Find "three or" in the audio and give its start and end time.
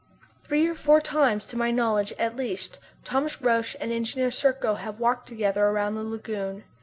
0.43-0.73